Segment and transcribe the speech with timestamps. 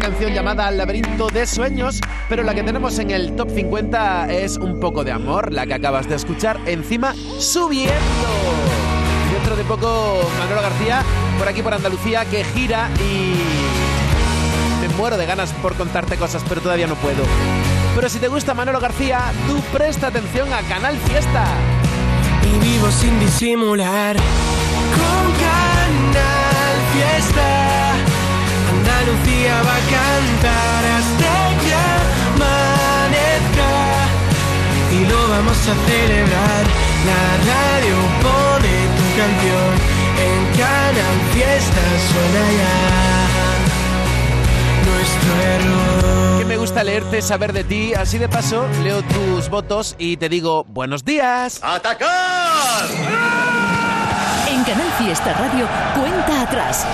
[0.00, 4.32] una canción llamada Al laberinto de sueños, pero la que tenemos en el top 50
[4.32, 7.92] es Un poco de amor, la que acabas de escuchar, encima subiendo.
[9.32, 11.02] Dentro de poco Manolo García
[11.38, 13.34] por aquí por Andalucía que gira y
[14.80, 17.22] me muero de ganas por contarte cosas, pero todavía no puedo.
[17.94, 21.44] Pero si te gusta Manolo García, tú presta atención a Canal Fiesta.
[22.42, 24.16] y vivo sin disimular.
[24.16, 25.69] Con
[29.10, 31.32] Andalucía va a cantar hasta
[31.62, 31.74] que
[32.30, 33.72] amanezca.
[34.92, 36.64] Y lo vamos a celebrar.
[37.06, 39.72] La radio pone tu canción.
[40.16, 42.78] En Canal Fiesta suena ya
[44.90, 46.38] nuestro error.
[46.38, 47.94] Que me gusta leerte, saber de ti.
[47.94, 51.58] Así de paso, leo tus votos y te digo buenos días.
[51.62, 52.86] ¡Atacar!
[54.48, 55.66] En Canal Fiesta Radio,
[55.96, 56.86] cuenta atrás.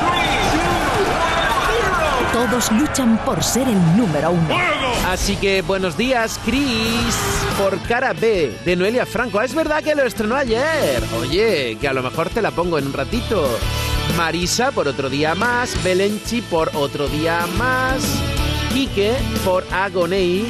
[2.36, 4.54] Todos luchan por ser el número uno.
[5.08, 7.16] Así que buenos días, Chris,
[7.56, 9.38] por cara B de Noelia Franco.
[9.38, 11.02] Ah, Es verdad que lo estrenó ayer.
[11.18, 13.48] Oye, que a lo mejor te la pongo en un ratito.
[14.18, 15.82] Marisa por otro día más.
[15.82, 18.02] Belenchi por otro día más.
[18.74, 20.44] Quique por Agonei.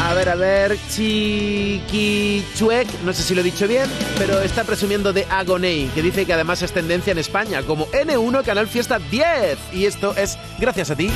[0.00, 5.12] A ver, a ver, Chiquichuec, no sé si lo he dicho bien, pero está presumiendo
[5.12, 9.58] de Agonei, que dice que además es tendencia en España, como N1 Canal Fiesta 10.
[9.72, 11.10] Y esto es gracias a ti.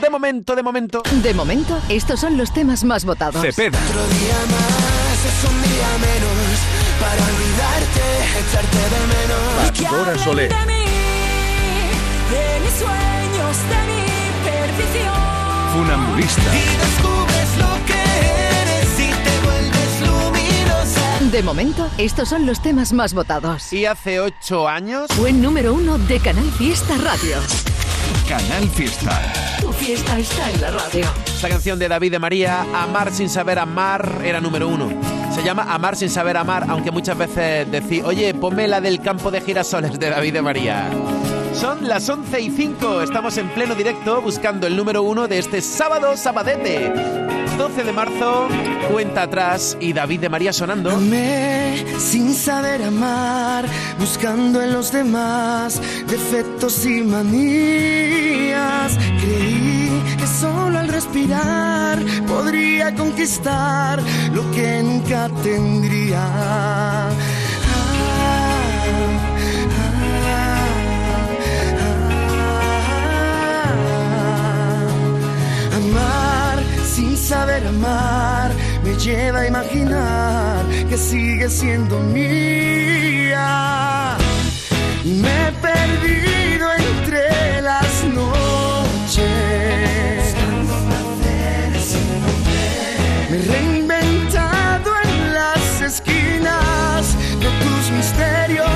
[0.00, 1.02] De momento, de momento.
[1.22, 3.40] De momento, estos son los temas más votados.
[3.42, 3.78] Cepeda.
[3.78, 6.58] Otro día más es un día menos
[7.00, 8.02] para olvidarte,
[8.40, 9.40] echarte de menos.
[9.70, 10.48] Pastora Soler.
[10.50, 10.84] de mí,
[12.32, 14.02] de mis sueños, de mi
[14.44, 15.27] perdición.
[15.72, 16.42] Funambulista.
[16.54, 18.00] Y descubres lo que
[18.62, 21.30] eres y te vuelves luminosa.
[21.30, 23.72] De momento, estos son los temas más votados.
[23.72, 25.08] Y hace ocho años...
[25.16, 27.36] Fue número uno de Canal Fiesta Radio.
[28.28, 29.32] Canal Fiesta.
[29.60, 31.06] Tu fiesta está en la radio.
[31.26, 34.88] Esta canción de David de María, Amar sin saber amar, era número uno.
[35.34, 39.30] Se llama Amar sin saber amar, aunque muchas veces decís, oye, ponme la del campo
[39.30, 40.90] de girasoles de David de María.
[41.58, 45.60] Son las 11 y 5, estamos en pleno directo buscando el número uno de este
[45.60, 46.92] sábado sabadete.
[47.58, 48.46] 12 de marzo,
[48.92, 50.92] cuenta atrás y David de María sonando.
[50.92, 53.64] Amé sin saber amar,
[53.98, 58.96] buscando en los demás defectos y manías.
[59.20, 64.00] Creí que solo al respirar podría conquistar
[64.32, 66.77] lo que nunca tendría.
[78.98, 83.46] Lleva a imaginar que sigue siendo mía.
[85.04, 89.24] Me he perdido entre las noches.
[93.30, 98.68] Me he reinventado en las esquinas de tus misterios.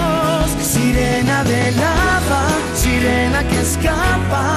[0.62, 4.56] Sirena de lava, sirena que escapa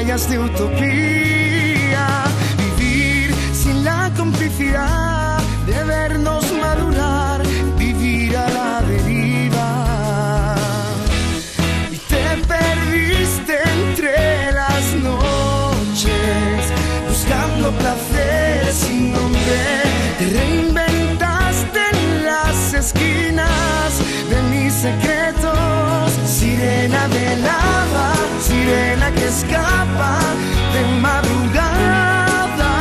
[0.00, 2.24] playas de utopía.
[2.78, 7.42] Vivir sin la complicidad de vernos madurar,
[7.76, 10.54] vivir a la deriva.
[11.92, 16.60] Y te perdiste entre las noches,
[17.06, 19.60] buscando placer sin nombre.
[20.18, 23.90] Te reinventaste en las esquinas
[24.30, 28.19] de mis secretos, sirena de lava,
[28.60, 30.18] sirena que escapa
[30.74, 32.72] de madrugada,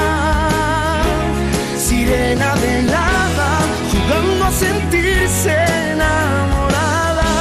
[1.78, 3.52] sirena de lava,
[3.92, 5.56] jugando a sentirse
[5.92, 7.32] enamorada,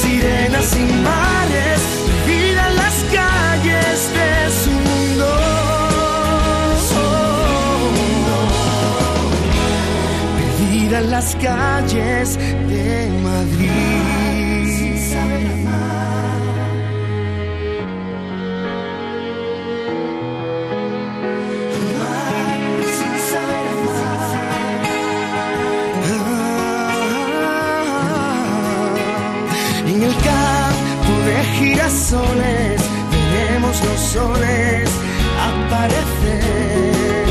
[0.00, 1.80] sirena sin mares,
[2.26, 4.32] vida en las calles de
[4.62, 5.28] su mundo.
[10.38, 14.15] Perdida en las calles de Madrid.
[32.06, 32.80] Girasoles
[33.10, 34.88] veremos los soles
[35.42, 37.26] aparecer.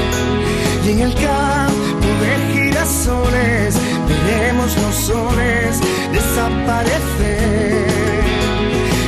[0.83, 3.77] Y en el campo de girasoles
[4.09, 5.79] veremos los soles
[6.11, 7.87] desaparecer.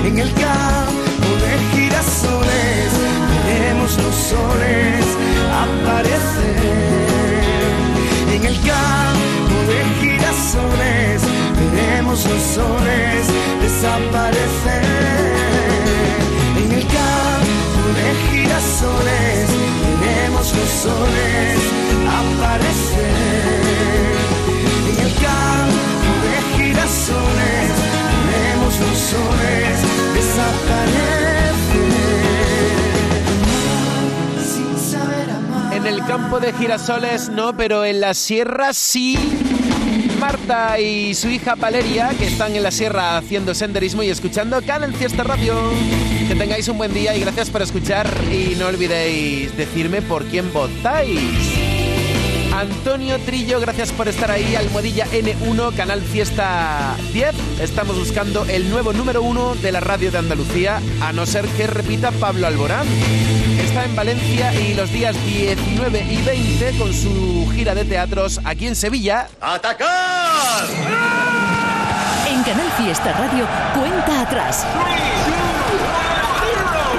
[0.05, 2.91] En el campo de girasoles
[3.45, 5.05] veremos los soles
[5.65, 6.63] aparecer.
[8.33, 11.21] En el campo de girasoles
[11.59, 13.27] veremos los soles
[13.61, 15.37] desaparecer.
[18.77, 19.50] Girasoles
[20.00, 21.60] veremos los soles
[22.07, 23.15] aparecer.
[24.88, 27.72] En el campo de girasoles
[28.27, 29.77] veremos los soles
[30.13, 31.55] desaparecer.
[34.46, 35.74] Sin saber amar.
[35.74, 39.47] En el campo de girasoles no, pero en la sierra sí.
[40.17, 44.93] Marta y su hija Valeria, que están en la sierra haciendo senderismo y escuchando Canal
[44.93, 45.55] Fiesta Radio.
[46.27, 48.07] Que tengáis un buen día y gracias por escuchar.
[48.31, 51.56] Y no olvidéis decirme por quién votáis.
[52.57, 54.55] Antonio Trillo, gracias por estar ahí.
[54.55, 57.35] Almohadilla N1, Canal Fiesta 10.
[57.61, 61.67] Estamos buscando el nuevo número uno de la radio de Andalucía, a no ser que
[61.67, 62.87] repita Pablo Alborán.
[63.63, 68.65] Está en Valencia y los días 19 y 20 con su gira de teatros aquí
[68.65, 69.27] en Sevilla.
[72.27, 73.45] En Canal Fiesta Radio,
[73.75, 74.65] cuenta atrás.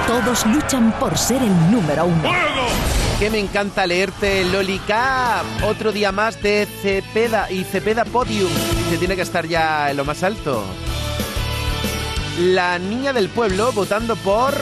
[0.06, 2.30] Todos luchan por ser el número uno.
[3.18, 5.42] Que me encanta leerte, Lolica.
[5.64, 8.50] Otro día más de Cepeda y Cepeda Podium.
[8.90, 10.62] Que tiene que estar ya en lo más alto.
[12.38, 14.54] La niña del pueblo votando por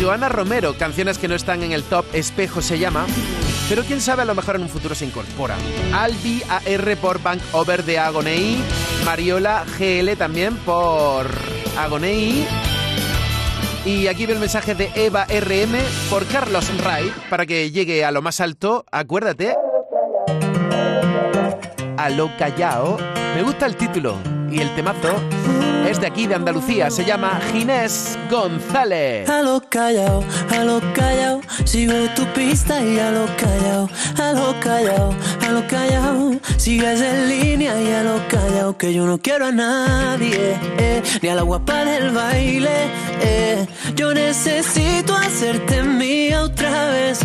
[0.00, 0.76] Joana Romero.
[0.76, 2.04] Canciones que no están en el top.
[2.12, 3.06] Espejo se llama.
[3.68, 5.54] Pero quién sabe, a lo mejor en un futuro se incorpora.
[5.92, 8.56] Albi AR por Bank Over de Agonei.
[9.04, 11.30] Mariola GL también por
[11.78, 12.44] Agonei.
[13.86, 15.78] Y aquí veo el mensaje de Eva RM
[16.10, 18.84] por Carlos Ray para que llegue a lo más alto.
[18.90, 19.54] Acuérdate.
[21.96, 22.98] A lo callao.
[23.36, 25.20] Me gusta el título y el temazo.
[25.88, 26.90] Es de aquí, de Andalucía.
[26.90, 29.28] Se llama Ginés González.
[29.28, 33.88] A lo callao, a lo callao, sigo tu pista y a lo callao,
[34.18, 35.14] a lo callao,
[35.46, 39.52] a lo callao, sigues en línea y a lo callao, que yo no quiero a
[39.52, 47.20] nadie, eh, ni a la guapa del baile, eh, yo necesito hacerte mía otra vez.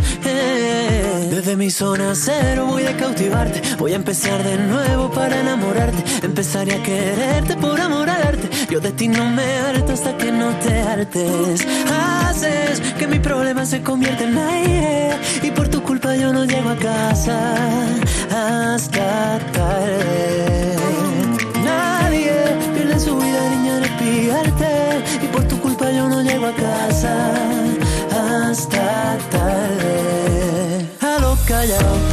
[1.42, 6.74] Desde mi zona cero voy a cautivarte, voy a empezar de nuevo para enamorarte, empezaré
[6.76, 10.50] a quererte por amor al arte, yo de ti no me harto hasta que no
[10.60, 11.66] te hartes.
[11.90, 16.70] Haces que mi problema se convierta en aire y por tu culpa yo no llego
[16.70, 17.56] a casa
[18.30, 20.76] hasta tarde.
[21.64, 22.34] Nadie
[22.76, 27.34] pierde su vida, niña, en espiarte y por tu culpa yo no llego a casa
[28.12, 29.81] hasta tarde.
[31.62, 32.11] A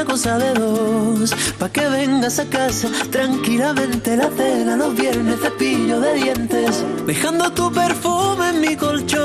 [0.00, 1.34] una cosa de dos.
[1.58, 7.70] Pa' que vengas a casa tranquilamente la cena los viernes cepillo de dientes, dejando tu
[7.70, 9.20] perfume en mi colchón.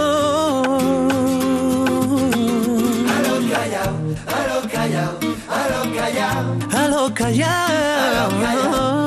[3.13, 3.95] A lo callao,
[4.27, 5.17] a lo callao,
[5.47, 9.04] a lo callao, a lo callao, a lo callao,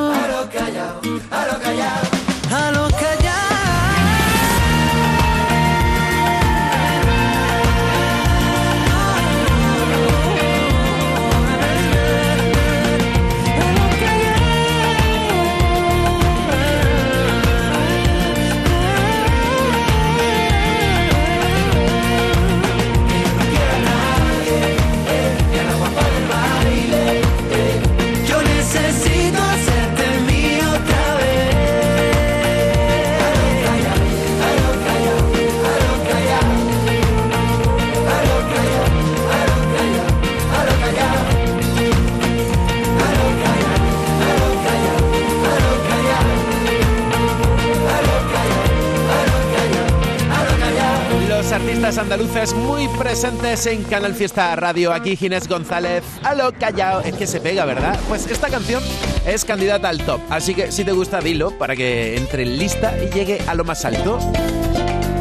[52.11, 54.95] andaluces muy presentes en Canal Fiesta Radio.
[54.95, 56.03] Aquí Ginés González.
[56.23, 57.01] A lo callao.
[57.01, 58.01] Es que se pega, ¿verdad?
[58.09, 58.83] Pues esta canción
[59.27, 60.19] es candidata al top.
[60.31, 63.65] Así que si te gusta, dilo para que entre en lista y llegue a lo
[63.65, 64.19] más alto.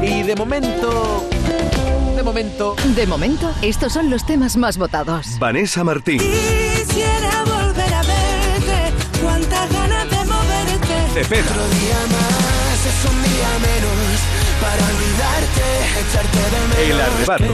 [0.02, 1.28] Y de momento.
[2.16, 2.76] De momento.
[2.96, 5.38] De momento, estos son los temas más votados.
[5.40, 8.94] Vanessa Martín, Quisiera volver a verte.
[9.22, 11.22] Cuántas ganas de moverte.
[11.22, 11.54] Cepeda,
[16.80, 17.46] El Arrebato,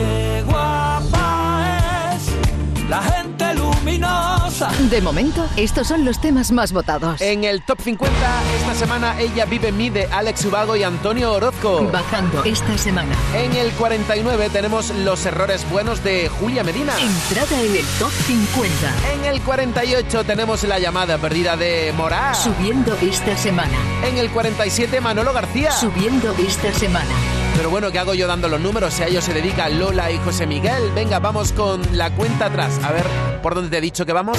[2.89, 4.70] la gente luminosa.
[4.89, 7.20] De momento, estos son los temas más votados.
[7.22, 8.15] En el top 50,
[8.60, 11.89] esta semana ella vive en mí de Alex Ubago y Antonio Orozco.
[11.91, 13.15] Bajando esta semana.
[13.36, 16.93] En el 49 tenemos Los errores buenos de Julia Medina.
[17.00, 19.13] Entrada en el top 50.
[19.13, 22.36] En el 48 tenemos La llamada perdida de Morá.
[22.36, 23.77] Subiendo esta semana.
[24.05, 25.72] En el 47 Manolo García.
[25.72, 27.10] Subiendo esta semana.
[27.55, 28.93] Pero bueno, ¿qué hago yo dando los números?
[28.95, 30.91] Si a ellos se dedican Lola y José Miguel.
[30.95, 32.79] Venga, vamos con la cuenta atrás.
[32.83, 33.05] A ver,
[33.41, 34.38] ¿por dónde te he dicho que vamos?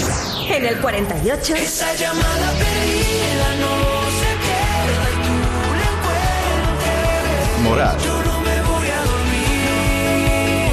[0.48, 3.74] En el 48, Esa llamada perdida no
[4.20, 5.34] se pierda y tú
[5.80, 7.62] la encuentres.
[7.62, 10.72] Morat, Yo no me voy a dormir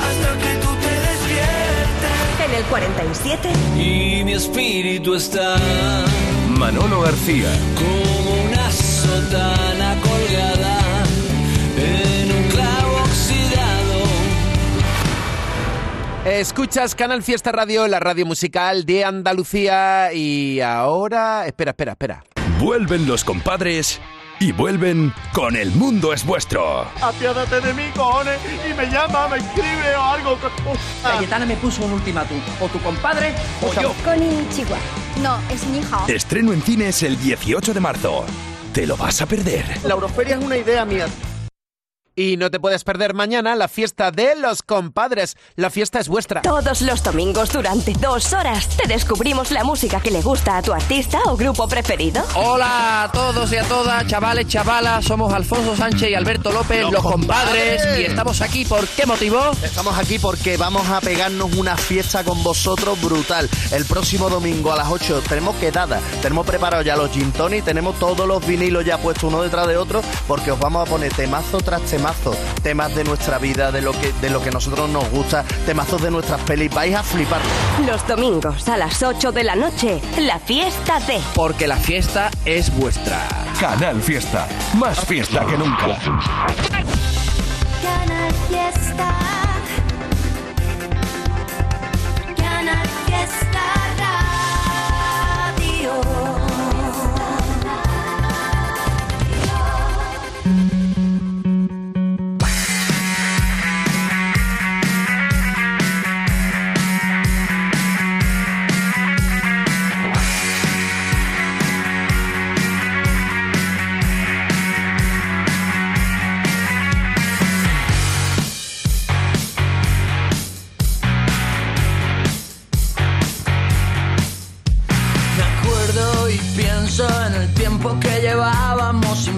[0.00, 2.46] hasta que tú te despiertes.
[2.46, 5.56] en el 47, Y mi espíritu está
[6.48, 10.09] Manolo García, como una sotana colgada
[16.24, 20.12] Escuchas Canal Fiesta Radio, la radio musical de Andalucía.
[20.12, 21.46] Y ahora.
[21.46, 22.24] Espera, espera, espera.
[22.60, 24.00] vuelven los compadres
[24.38, 26.82] y vuelven con El Mundo es Vuestro.
[27.00, 30.38] Apiádate de mí, cojones, y me llama, me escribe o algo.
[31.02, 32.38] Cayetana me puso un ultimátum.
[32.60, 33.94] O tu compadre o yo.
[34.04, 34.76] Konichiwa.
[35.22, 36.04] No, es mi hija.
[36.06, 38.26] Estreno en cines el 18 de marzo.
[38.74, 39.64] ¿Te lo vas a perder?
[39.84, 41.06] La Euroferia es una idea mía.
[42.20, 45.38] Y no te puedes perder mañana la fiesta de los compadres.
[45.56, 46.42] La fiesta es vuestra.
[46.42, 50.74] Todos los domingos durante dos horas te descubrimos la música que le gusta a tu
[50.74, 52.22] artista o grupo preferido.
[52.34, 55.02] Hola a todos y a todas, chavales, chavalas.
[55.02, 57.82] Somos Alfonso Sánchez y Alberto López, los, compadres.
[57.98, 59.40] Y estamos aquí, ¿por qué motivo?
[59.62, 63.48] Estamos aquí porque vamos a pegarnos una fiesta con vosotros brutal.
[63.72, 67.98] El próximo domingo a las 8 tenemos quedada, tenemos preparado ya los gin tonic, tenemos
[67.98, 71.62] todos los vinilos ya puestos uno detrás de otro porque os vamos a poner temazo
[71.62, 72.09] tras temazo,
[72.62, 76.02] temas de nuestra vida, de lo que de lo que a nosotros nos gusta, temazos
[76.02, 77.40] de nuestras pelis, vais a flipar.
[77.86, 81.20] Los domingos a las 8 de la noche, la fiesta de...
[81.34, 83.26] Porque la fiesta es vuestra.
[83.58, 85.98] Canal Fiesta, más fiesta que nunca.
[87.82, 89.14] Canal Fiesta.
[92.36, 93.89] Canal Fiesta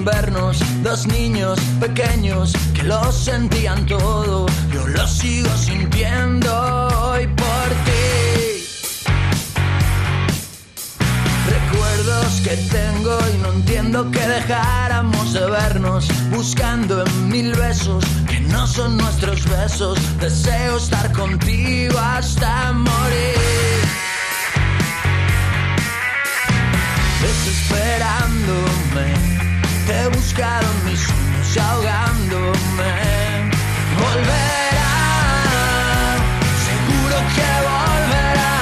[0.04, 4.47] vernos, dos niños pequeños que lo sentían todo.
[4.73, 8.64] Yo lo sigo sintiendo hoy por ti.
[11.47, 18.04] Recuerdo celos que tengo y no entiendo que dejáramos de vernos buscando en mil besos
[18.28, 19.99] que no son nuestros besos.
[20.21, 23.36] Deseo estar contigo hasta morir.
[27.21, 29.42] Desesperándome,
[29.90, 32.92] he buscado mis sueños ahogándome.
[33.99, 34.95] Volverá,
[36.66, 38.54] seguro que volverá.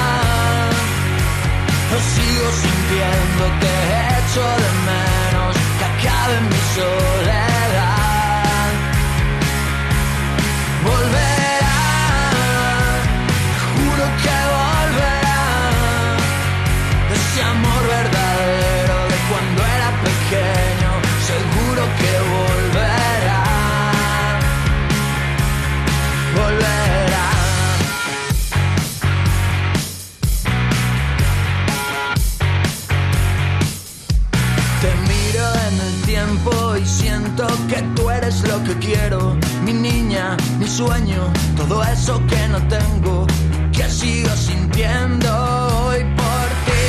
[1.91, 3.73] Lo sigo sintiendo, te
[4.19, 8.69] echo de menos, que acabe mi soledad.
[10.83, 11.30] Volverá,
[38.21, 39.35] eres lo que quiero.
[39.65, 41.21] Mi niña, mi sueño,
[41.57, 43.25] todo eso que no tengo,
[43.71, 45.29] que sigo sintiendo
[45.83, 46.87] hoy por ti.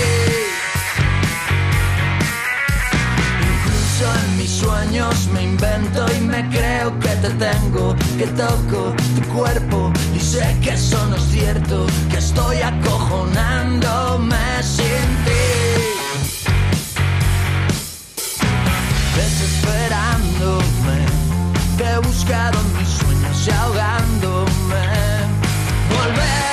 [3.53, 9.23] Incluso en mis sueños me invento y me creo que te tengo, que toco tu
[9.35, 15.62] cuerpo y sé que eso no es cierto, que estoy acojonándome sin ti.
[21.77, 24.85] Te he buscado en mis sueños y ahogándome.
[25.91, 26.52] Volverá,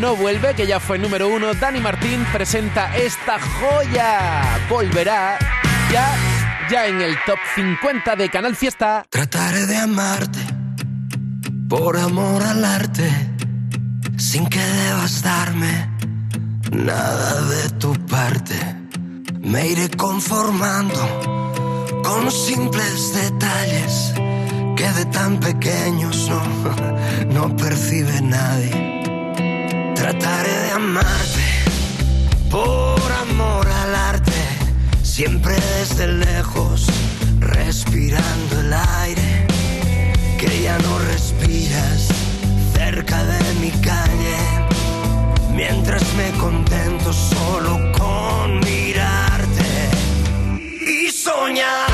[0.00, 4.58] No, vuelve, que ya fue número uno, Dani Martín presenta esta joya.
[4.70, 5.38] Volverá
[5.92, 6.16] ya,
[6.70, 9.04] ya en el top 50 de Canal Fiesta.
[9.10, 10.38] Trataré de amarte
[11.68, 13.10] por amor al arte,
[14.16, 15.90] sin que debas darme
[16.72, 18.56] nada de tu parte.
[19.38, 24.14] Me iré conformando con simples detalles
[24.78, 28.79] que de tan pequeños no, no percibe nadie.
[30.90, 31.46] Amarte
[32.50, 34.42] por amor al arte,
[35.04, 36.86] siempre desde lejos,
[37.38, 39.46] respirando el aire
[40.36, 42.08] que ya no respiras
[42.74, 44.36] cerca de mi calle,
[45.54, 49.90] mientras me contento solo con mirarte
[50.88, 51.89] y soñarte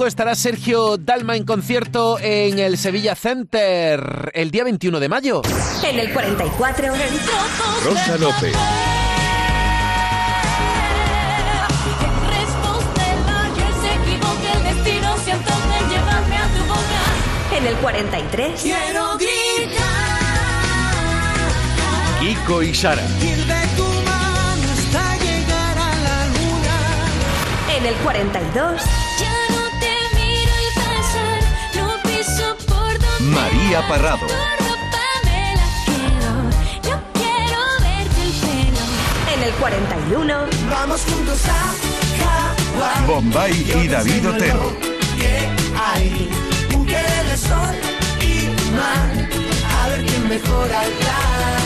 [0.00, 5.42] poco estará Sergio Dalma en concierto en el Sevilla Center el día 21 de mayo.
[5.84, 6.94] En el 44.
[7.84, 8.56] Rosa López.
[13.82, 17.58] se equivoque el destino, siento que llevarme a tu boca.
[17.58, 18.62] En el 43.
[18.62, 19.84] Quiero gritar.
[22.20, 23.02] Kiko y Sara.
[23.20, 27.76] Ir de tu mano hasta llegar a la luna.
[27.76, 29.09] En el 42.
[33.74, 33.84] El
[37.12, 37.62] pelo.
[39.32, 40.34] En el 41.
[40.70, 41.72] Vamos juntos a
[42.80, 43.06] Hawái.
[43.06, 43.52] Bombay
[43.82, 44.64] y David Otero.
[44.64, 44.70] lo
[45.16, 46.30] que hay
[46.74, 47.76] un querer de sol
[48.20, 49.28] y mar.
[49.78, 51.60] A ver quién mejora el plan.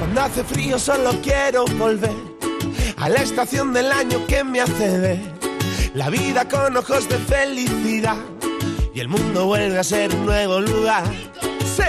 [0.00, 2.12] Cuando hace frío solo quiero volver
[2.98, 5.20] a la estación del año que me hace ver
[5.94, 8.31] la vida con ojos de felicidad
[8.94, 11.04] y el mundo vuelve a ser un nuevo lugar.
[11.64, 11.84] Sí.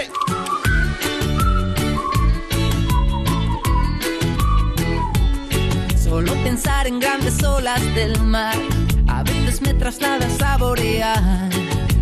[6.01, 8.55] Solo pensar en grandes olas del mar
[9.07, 11.49] a veces me traslada a saborear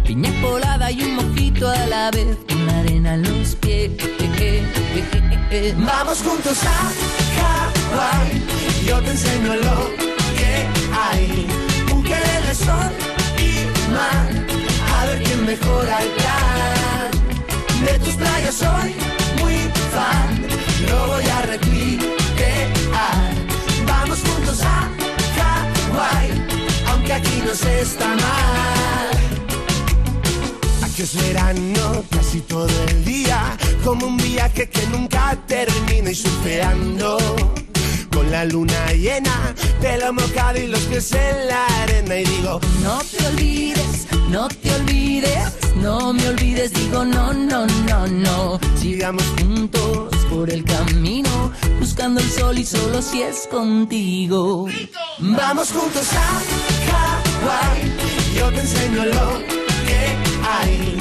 [0.06, 3.92] piña colada y un mojito a la vez con la arena en los pies.
[5.78, 6.92] Vamos juntos a
[7.38, 8.42] Hawái.
[8.86, 9.90] Yo te enseño lo
[10.38, 11.48] que hay.
[11.94, 12.92] Un querer de sol
[13.38, 14.41] y mar.
[15.42, 17.12] A ver quién mejora el plan.
[17.86, 18.96] De tus playas soy
[19.40, 19.56] muy
[19.92, 20.48] fan.
[20.88, 22.72] Lo voy a recrear.
[23.88, 24.90] Vamos juntos a
[25.36, 26.30] Hawái.
[26.88, 29.10] Aunque aquí no se está mal.
[30.84, 37.18] Aquí es verano casi todo el día, como un viaje que nunca termina y surfeando.
[38.14, 43.00] Con la luna llena, pelo mojado y los pies en la arena y digo, No
[43.00, 48.60] te olvides, no te olvides, no me olvides, digo no, no, no, no.
[48.80, 54.68] Sigamos juntos por el camino, buscando el sol y solo si es contigo.
[55.20, 56.42] vamos juntos a
[56.88, 57.92] Hawái.
[58.38, 59.40] Yo te enseño lo
[59.86, 60.02] que
[60.50, 60.98] hay,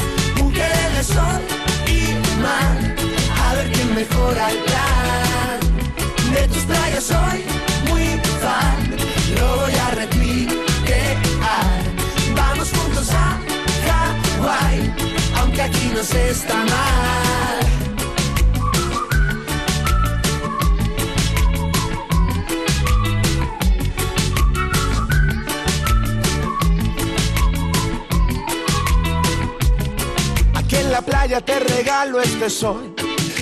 [0.53, 1.40] querer de sol
[1.87, 2.97] y mar.
[3.45, 4.59] A ver quién mejora el.
[6.35, 7.45] De tus playas soy
[7.88, 8.05] muy
[8.40, 8.89] fan,
[15.62, 17.61] aquí no se está mal.
[30.55, 32.94] Aquí en la playa te regalo este sol.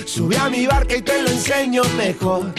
[0.05, 2.53] Sube a mi barca y te lo enseño mejor.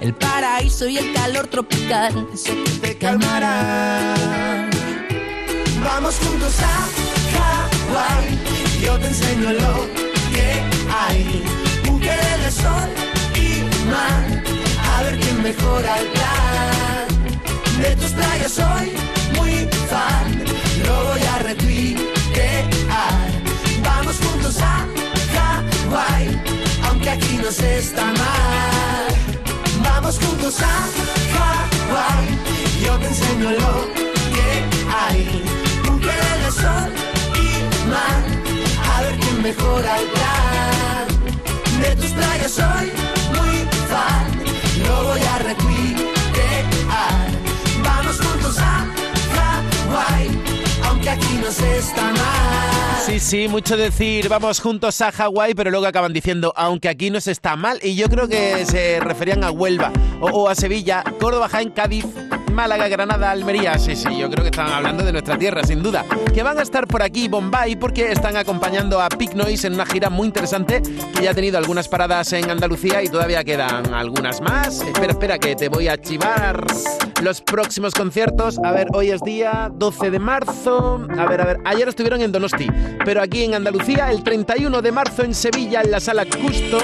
[0.00, 4.14] El paraíso y el calor tropical, eso que te calmará.
[5.82, 6.88] Vamos juntos a
[7.94, 8.47] Hawái.
[8.80, 9.86] Yo te enseño lo
[10.32, 11.42] que hay.
[12.00, 12.88] Querer de sol
[13.34, 14.42] y mar.
[14.94, 17.08] A ver quién mejora el plan.
[17.82, 18.92] De tus playas soy
[19.36, 20.44] muy fan.
[20.86, 21.98] Lo voy a recrear.
[23.82, 24.86] Vamos juntos a
[25.34, 26.40] Hawái.
[26.88, 29.06] Aunque aquí no se está mal.
[29.82, 30.74] Vamos juntos a
[31.34, 32.26] Hawái.
[32.84, 33.88] Yo te enseño lo
[34.34, 34.48] que
[35.02, 35.42] hay.
[36.00, 36.90] Querer de sol
[37.34, 38.37] y mar.
[39.38, 41.06] El plan.
[41.80, 42.92] De tus playas soy
[43.36, 44.26] muy fan.
[44.84, 46.64] Lo voy a recrear.
[47.84, 48.84] Vamos juntos a
[49.36, 50.42] Hawái.
[50.84, 52.98] Aunque aquí no se está mal.
[53.06, 57.20] Sí, sí, mucho decir, vamos juntos a Hawái, pero luego acaban diciendo, aunque aquí no
[57.20, 57.78] se está mal.
[57.82, 62.04] Y yo creo que se referían a Huelva o, o a Sevilla, Córdoba, Jaén, Cádiz,
[62.58, 63.78] Málaga, Granada, Almería.
[63.78, 66.04] Sí, sí, yo creo que están hablando de nuestra tierra, sin duda.
[66.34, 69.86] Que van a estar por aquí, Bombay, porque están acompañando a Pig Noise en una
[69.86, 74.40] gira muy interesante que ya ha tenido algunas paradas en Andalucía y todavía quedan algunas
[74.40, 74.80] más.
[74.80, 76.66] Espera, espera, que te voy a chivar
[77.22, 78.58] los próximos conciertos.
[78.64, 81.06] A ver, hoy es día 12 de marzo.
[81.16, 82.66] A ver, a ver, ayer estuvieron en Donosti,
[83.04, 86.82] pero aquí en Andalucía el 31 de marzo en Sevilla en la sala Custom.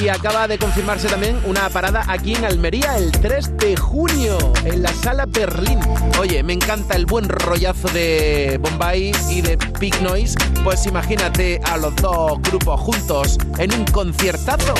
[0.00, 4.82] Y acaba de confirmarse también una parada aquí en Almería el 3 de junio, en
[4.82, 5.78] la sala Berlín.
[6.18, 10.36] Oye, me encanta el buen rollazo de Bombay y de Big Noise.
[10.64, 14.74] Pues imagínate a los dos grupos juntos en un conciertazo.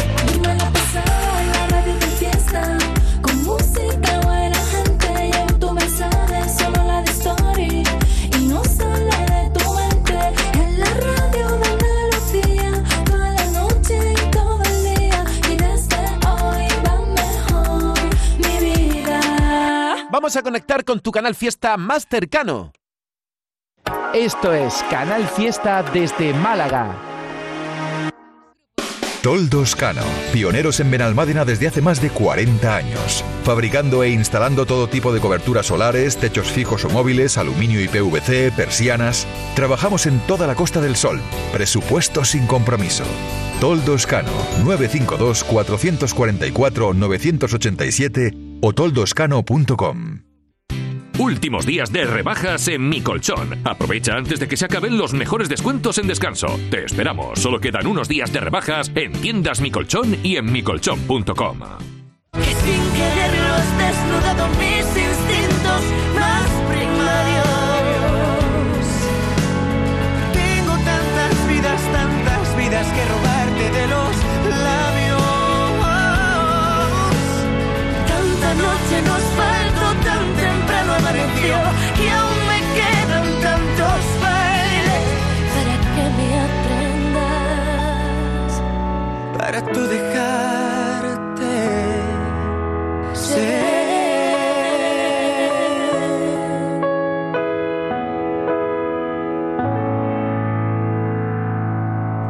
[20.33, 22.73] Vamos a conectar con tu canal Fiesta más cercano.
[24.15, 26.97] Esto es Canal Fiesta desde Málaga.
[29.23, 30.01] Toldos Cano,
[30.33, 35.21] pioneros en Benalmádena desde hace más de 40 años, fabricando e instalando todo tipo de
[35.21, 39.27] coberturas solares, techos fijos o móviles, aluminio y PVC, persianas.
[39.55, 41.21] Trabajamos en toda la Costa del Sol.
[41.53, 43.05] Presupuesto sin compromiso.
[43.61, 44.33] Toldos Cano,
[44.65, 50.21] 952 444 987 o toldoscano.com.
[51.19, 53.61] Últimos días de rebajas en Mi Colchón.
[53.65, 56.47] Aprovecha antes de que se acaben los mejores descuentos en descanso.
[56.71, 57.39] Te esperamos.
[57.39, 61.59] Solo quedan unos días de rebajas en tiendas Mi Colchón y en micolchón.com.
[62.33, 65.83] Que sin quererlo has desnudado mis instintos
[78.53, 81.57] Tanta noche nos faltó, tan temprano amaneció
[82.03, 85.05] y aún me quedan tantos bailes
[85.55, 87.73] para que me aprendas.
[89.39, 91.53] Para tú dejarte
[93.15, 93.73] ser.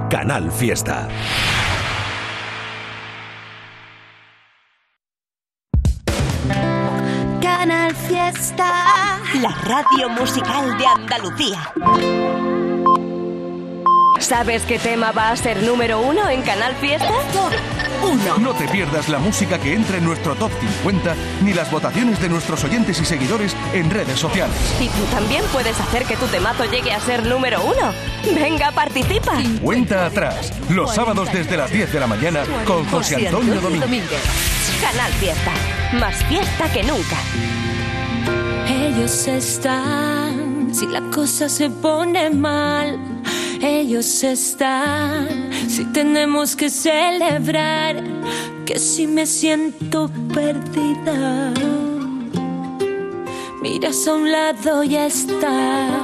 [0.08, 1.08] Canal Fiesta.
[8.30, 9.20] Fiesta.
[9.40, 11.72] La radio musical de Andalucía.
[14.20, 17.10] ¿Sabes qué tema va a ser número uno en Canal Fiesta?
[18.02, 18.38] Uno.
[18.38, 22.28] No te pierdas la música que entra en nuestro top 50 ni las votaciones de
[22.28, 24.56] nuestros oyentes y seguidores en redes sociales.
[24.80, 27.92] Y tú también puedes hacer que tu temazo llegue a ser número uno.
[28.34, 29.32] Venga, participa.
[29.60, 34.22] Cuenta atrás, los sábados desde las 10 de la mañana con José Antonio Domínguez.
[34.80, 35.50] Canal Fiesta.
[35.94, 37.16] Más fiesta que nunca.
[38.94, 42.98] Ellos están, si la cosa se pone mal.
[43.62, 48.02] Ellos están, si tenemos que celebrar.
[48.66, 51.52] Que si me siento perdida.
[53.62, 56.02] Miras a un lado y están.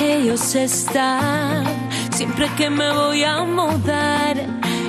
[0.00, 1.64] Ellos están,
[2.12, 4.36] siempre que me voy a mudar.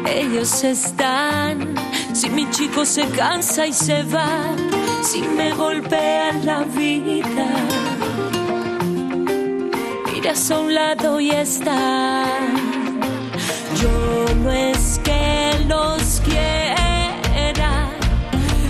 [0.10, 1.76] Ellos están,
[2.13, 4.56] si mi chico se cansa y se va,
[5.03, 7.47] si me golpea la vida.
[10.12, 12.55] Miras a un lado y están.
[13.81, 17.89] Yo no es que los quiera,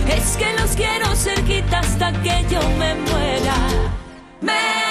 [0.08, 3.56] es que los quiero cerquita hasta que yo me muera.
[4.40, 4.87] Me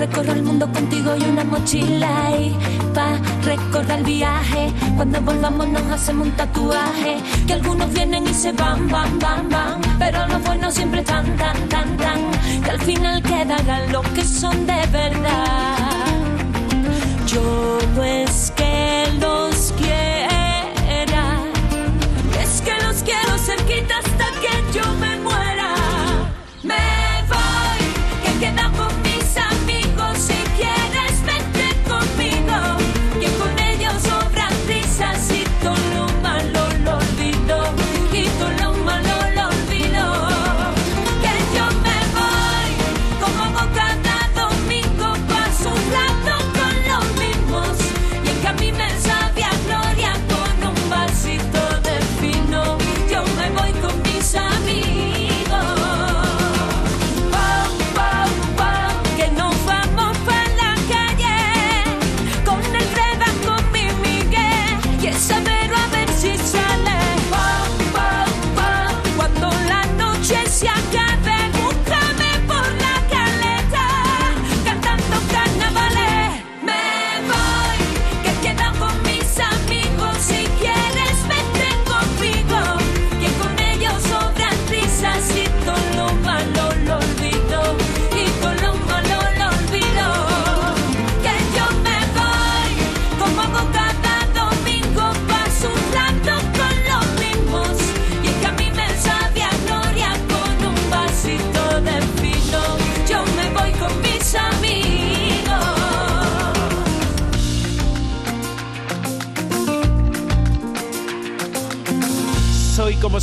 [0.00, 2.30] Recorro el mundo contigo y una mochila.
[2.40, 2.56] Y
[2.94, 4.72] pa' recordar el viaje.
[4.96, 7.18] Cuando volvamos nos hacemos un tatuaje.
[7.46, 9.80] Que algunos vienen y se van, van, van, van.
[9.98, 12.18] Pero los buenos siempre están, tan, tan, tan.
[12.64, 15.19] Que al final quedarán los que son de verdad.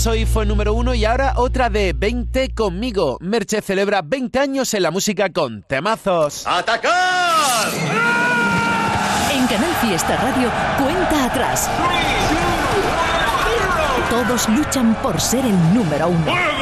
[0.07, 3.17] Soy fue número uno y ahora otra de 20 conmigo.
[3.19, 6.47] Merche celebra 20 años en la música con temazos.
[6.47, 7.67] ¡Atacar!
[9.33, 10.49] En Canal Fiesta Radio,
[10.81, 11.69] cuenta atrás.
[14.09, 16.56] Todos luchan por ser el número uno.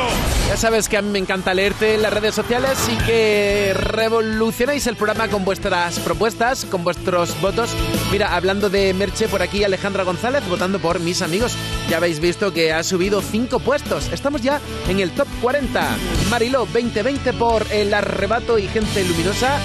[0.47, 4.85] Ya sabes que a mí me encanta leerte en las redes sociales y que revolucionáis
[4.85, 7.71] el programa con vuestras propuestas, con vuestros votos.
[8.11, 11.57] Mira, hablando de Merche, por aquí Alejandra González votando por mis amigos.
[11.89, 14.11] Ya habéis visto que ha subido 5 puestos.
[14.13, 15.97] Estamos ya en el top 40.
[16.29, 19.59] Mariló 2020 por El Arrebato y Gente Luminosa.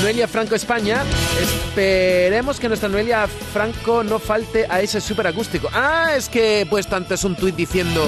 [0.00, 1.02] Noelia Franco España.
[1.40, 5.68] Esperemos que nuestra Noelia Franco no falte a ese super acústico.
[5.72, 8.06] Ah, es que he puesto antes un tuit diciendo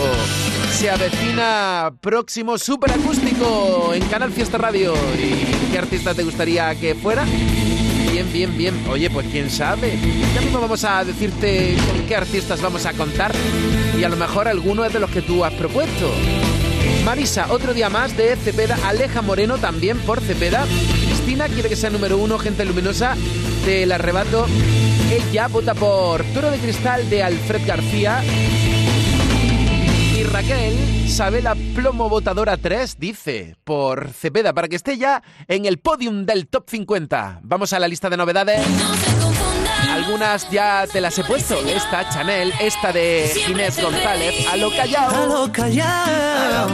[0.77, 4.93] se avecina próximo super acústico en Canal Fiesta Radio.
[5.19, 7.25] ¿Y qué artista te gustaría que fuera?
[8.13, 8.75] Bien, bien, bien.
[8.91, 9.99] Oye, pues quién sabe.
[10.35, 13.33] Ya mismo vamos a decirte con qué artistas vamos a contar.
[13.99, 16.11] Y a lo mejor alguno es de los que tú has propuesto.
[17.07, 18.77] Marisa, otro día más de Cepeda.
[18.85, 20.67] Aleja Moreno también por Cepeda.
[21.07, 23.17] Cristina quiere que sea número uno, gente luminosa
[23.65, 24.47] del arrebato.
[25.11, 28.23] Ella vota por Toro de Cristal de Alfred García.
[30.37, 36.27] Raquel, Sabela Plomo Votadora 3, dice, por Cepeda, para que esté ya en el podium
[36.27, 37.41] del top 50.
[37.43, 38.61] Vamos a la lista de novedades.
[39.91, 41.59] Algunas ya te las he puesto.
[41.67, 45.11] Esta, Chanel, esta de Inés González, a lo callao.
[45.11, 46.69] A lo callao.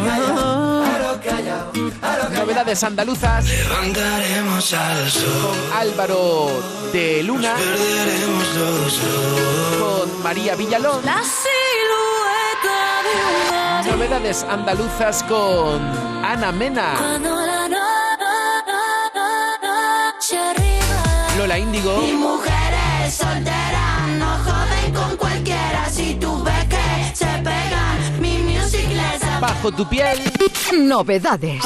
[2.32, 3.44] Novedades andaluzas.
[3.44, 5.22] Levantaremos al sol.
[5.40, 7.54] Con Álvaro de Luna.
[9.78, 11.04] Con María Villalón.
[11.04, 11.52] La silueta
[11.82, 12.11] de una
[13.86, 15.80] Novedades andaluzas con
[16.24, 16.94] Ana Mena.
[21.36, 22.02] Lola Índigo.
[22.06, 28.88] Y mujeres solteras no joden con cualquiera Si tú ves que se pegan, mi music
[28.90, 30.18] les Bajo tu piel.
[30.72, 31.62] Novedades.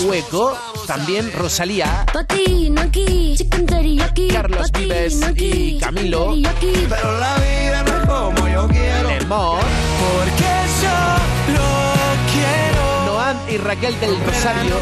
[0.00, 0.56] Hueco.
[0.86, 2.04] También Rosalía.
[2.12, 3.36] Patino aquí.
[4.32, 6.34] Carlos Vives y Camilo.
[6.60, 9.01] Pero la vida no es como yo quiero.
[9.28, 11.66] Porque solo
[12.32, 13.06] quiero.
[13.06, 14.76] Noan y Raquel del Rosario.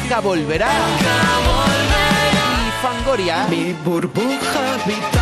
[0.00, 0.70] Nunca volverá.
[2.56, 3.46] Y Fangoria.
[3.48, 5.21] Mi burbuja vital.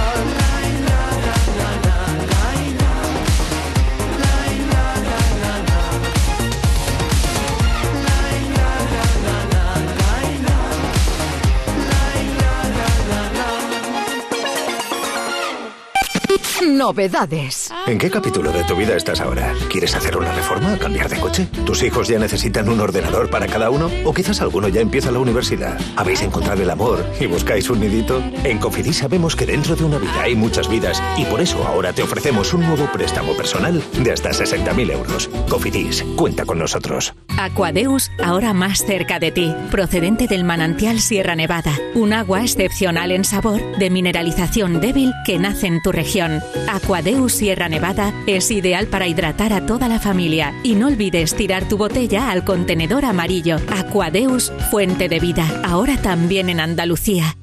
[16.81, 17.71] Novedades.
[17.87, 19.53] ¿En qué capítulo de tu vida estás ahora?
[19.69, 21.47] ¿Quieres hacer una reforma o cambiar de coche?
[21.67, 23.91] ¿Tus hijos ya necesitan un ordenador para cada uno?
[24.07, 25.79] ¿O quizás alguno ya empieza la universidad?
[25.97, 28.23] ¿Habéis encontrado el amor y buscáis un nidito?
[28.45, 31.93] En Cofidis sabemos que dentro de una vida hay muchas vidas y por eso ahora
[31.93, 35.29] te ofrecemos un nuevo préstamo personal de hasta 60.000 euros.
[35.51, 37.13] Cofidis, cuenta con nosotros.
[37.39, 43.25] Aquadeus, ahora más cerca de ti, procedente del manantial Sierra Nevada, un agua excepcional en
[43.25, 46.41] sabor, de mineralización débil que nace en tu región.
[46.71, 51.69] Aquadeus Sierra Nevada es ideal para hidratar a toda la familia y no olvides tirar
[51.69, 53.57] tu botella al contenedor amarillo.
[53.77, 57.37] Aquadeus, fuente de vida, ahora también en Andalucía.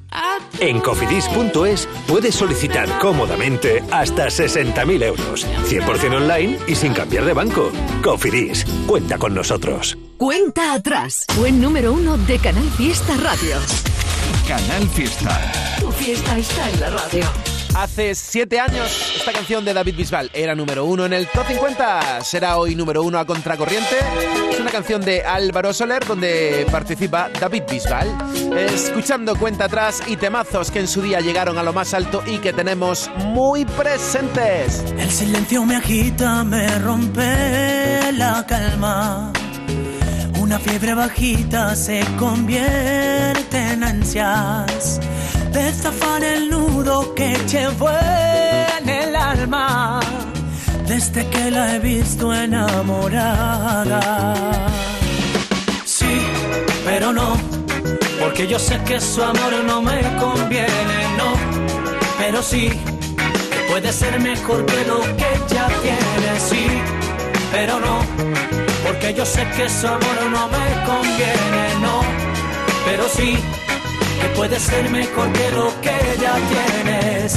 [0.60, 7.72] En cofidis.es puedes solicitar cómodamente hasta 60.000 euros, 100% online y sin cambiar de banco.
[8.02, 9.98] Cofidis, cuenta con nosotros.
[10.18, 11.26] Cuenta atrás.
[11.38, 13.58] Buen número uno de Canal Fiesta Radio.
[14.48, 15.52] Canal Fiesta.
[15.80, 17.57] Tu fiesta está en la radio.
[17.76, 22.22] Hace siete años, esta canción de David Bisbal era número uno en el top 50.
[22.22, 23.98] Será hoy número uno a contracorriente.
[24.52, 28.08] Es una canción de Álvaro Soler donde participa David Bisbal.
[28.58, 32.40] Escuchando cuenta atrás y temazos que en su día llegaron a lo más alto y
[32.40, 34.84] que tenemos muy presentes.
[34.98, 39.32] El silencio me agita, me rompe la calma.
[40.40, 45.00] Una fiebre bajita se convierte en ansias.
[45.58, 50.00] Destafar el nudo que llevo en el alma.
[50.88, 54.02] desde que la he visto enamorada.
[55.84, 56.22] Sí,
[56.86, 57.36] pero no,
[58.20, 61.30] porque yo sé que su amor no me conviene, no,
[62.20, 62.70] pero sí,
[63.52, 66.66] que puede ser mejor que lo que ya tiene, sí,
[67.52, 68.00] pero no,
[68.86, 72.02] porque yo sé que su amor no me conviene, no,
[72.86, 73.38] pero sí,
[74.28, 77.36] que puede ser mejor que lo que ya tienes.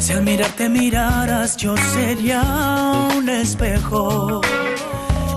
[0.00, 2.42] Si al mirarte miraras yo sería
[3.16, 4.40] un espejo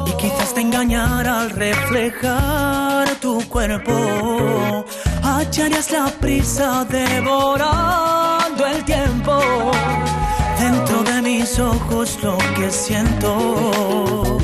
[0.08, 4.86] y quizás te engañara al reflejar tu cuerpo.
[5.24, 9.40] Hallarías la prisa devorando el tiempo.
[10.66, 14.40] Dentro de mis ojos lo que siento.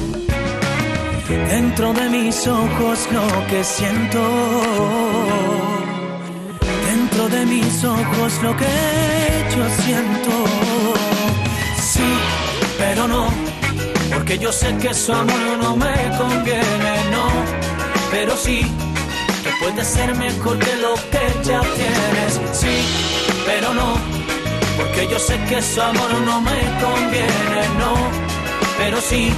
[1.28, 4.22] Dentro de mis ojos lo que siento.
[6.90, 8.76] Dentro de mis ojos lo que
[9.56, 10.32] yo siento.
[11.92, 12.10] Sí,
[12.78, 13.26] pero no,
[14.14, 17.26] porque yo sé que su amor no me conviene, no,
[18.12, 18.62] pero sí,
[19.44, 22.76] que puede ser mejor que lo que ya tienes, sí,
[23.48, 24.21] pero no,
[24.78, 27.94] porque yo sé que su amor no me conviene, no,
[28.78, 29.32] pero sí,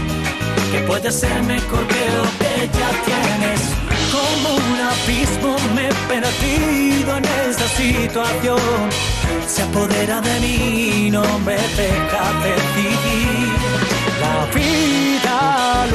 [0.72, 3.62] que puede ser mejor que lo que ya tienes.
[4.12, 8.60] Como un abismo me he perdido en esta situación.
[9.48, 13.54] Se apodera de mí, no me deja decidir.
[14.22, 15.88] La vida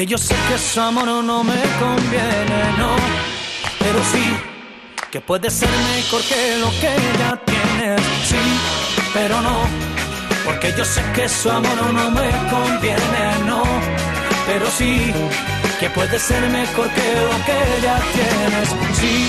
[0.00, 2.96] porque yo sé que su amor no me conviene, no,
[3.78, 4.24] pero sí,
[5.10, 8.36] que puede ser mejor que lo que ya tienes, sí,
[9.12, 9.58] pero no,
[10.46, 13.62] porque yo sé que su amor no me conviene, no,
[14.46, 15.12] pero sí,
[15.78, 19.28] que puede ser mejor que lo que ya tienes, sí,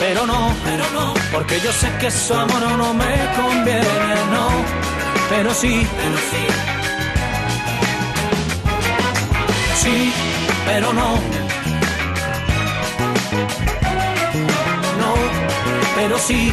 [0.00, 4.48] pero no, pero no, porque yo sé que su amor no me conviene, no,
[5.30, 6.77] pero sí, pero sí.
[9.88, 10.12] Sí,
[10.66, 11.14] pero no.
[15.00, 15.10] No,
[15.96, 16.52] pero sí,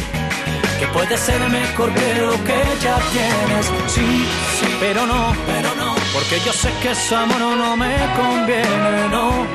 [0.78, 3.66] que puede ser mejor que lo que ya tienes.
[3.94, 4.26] Sí,
[4.58, 9.46] sí, pero no, pero no, porque yo sé que su amor no me conviene, no,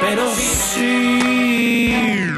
[0.00, 2.32] pero sí.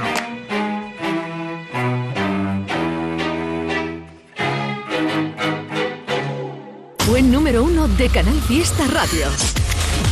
[7.07, 9.29] Fue número uno de Canal Fiesta Radio.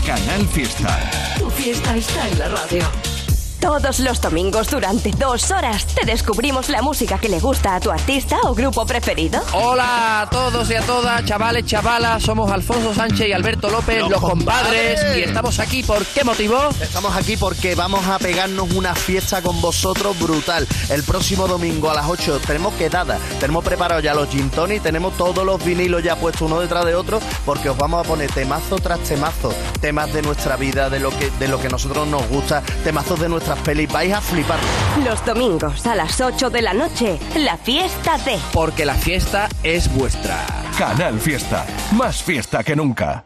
[0.05, 1.11] Canal Fiesta.
[1.39, 3.16] Tu fiesta está en la radio.
[3.61, 7.91] Todos los domingos durante dos horas te descubrimos la música que le gusta a tu
[7.91, 9.41] artista o grupo preferido.
[9.53, 14.21] Hola a todos y a todas, chavales, chavalas, somos Alfonso Sánchez y Alberto López, los,
[14.21, 16.57] compadres, y estamos aquí por qué motivo?
[16.81, 20.67] Estamos aquí porque vamos a pegarnos una fiesta con vosotros brutal.
[20.91, 25.17] El próximo domingo a las 8 tenemos quedada, tenemos preparados ya los gin tonic, tenemos
[25.17, 28.77] todos los vinilos ya puestos uno detrás de otro, porque os vamos a poner temazo
[28.77, 32.63] tras temazo, temas de nuestra vida, de lo que, de lo que nosotros nos gusta,
[32.85, 34.59] temazos de nuestras pelis, vais a flipar.
[35.05, 38.39] Los domingos a las 8 de la noche, la fiesta de...
[38.53, 40.45] Porque la fiesta es vuestra.
[40.77, 41.65] Canal Fiesta.
[41.93, 43.25] Más fiesta que nunca.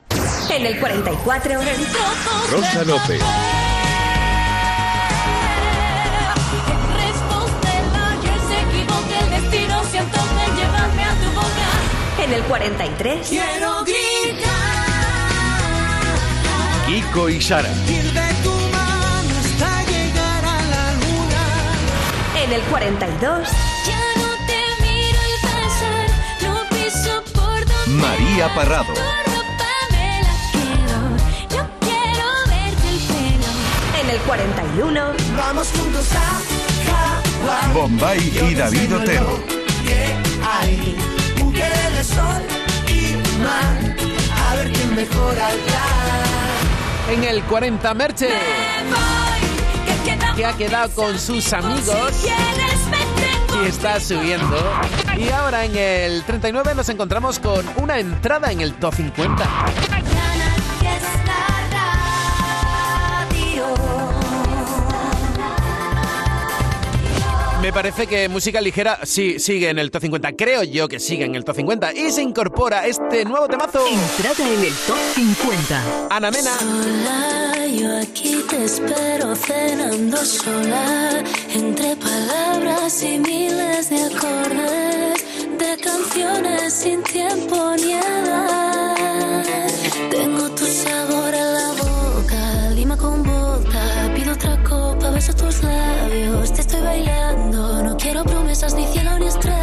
[0.51, 1.61] En el 44...
[2.51, 3.23] Rosa López.
[12.23, 13.29] En el 43...
[13.29, 14.51] Quiero gritar.
[16.87, 17.71] Kiko y Sara.
[22.51, 23.48] En el 42...
[23.86, 26.07] Ya no te miro al pasar,
[26.42, 28.92] no piso por donde María Parrado.
[28.92, 30.98] tu ropa me la quedo.
[31.48, 33.51] Yo quiero verte el pelo.
[34.03, 35.12] En el 41...
[35.36, 36.16] Vamos juntos a
[37.46, 37.72] Hawái.
[37.72, 38.18] Bombay
[38.51, 39.44] y David Otero.
[39.84, 40.96] Que hay
[41.40, 42.42] un que de sol
[42.88, 43.96] y mar.
[44.48, 45.90] A ver quién mejora el plan.
[47.12, 48.28] En el 40 Merche,
[50.41, 52.24] que ha quedado con sus amigos
[53.62, 54.57] y está subiendo.
[55.18, 59.99] Y ahora en el 39 nos encontramos con una entrada en el top 50.
[67.62, 70.32] Me parece que música ligera sí sigue en el top 50.
[70.32, 71.92] Creo yo que sigue en el top 50.
[71.92, 73.86] Y se incorpora este nuevo temazo.
[73.86, 76.06] Entrada en el top 50.
[76.11, 76.56] Ana Mena.
[76.58, 81.22] Sola, yo aquí te espero cenando sola,
[81.54, 85.24] entre palabras y miles de acordes,
[85.58, 89.44] de canciones sin tiempo ni edad.
[90.11, 96.52] Tengo tu sabor en la boca, lima con vodka, pido otra copa, beso tus labios,
[96.52, 97.49] te estoy bailando,
[98.25, 99.59] promesas ni cielo ni estrellas,